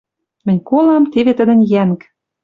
[0.45, 2.01] Мӹнь колам, теве тӹдӹн йӓнг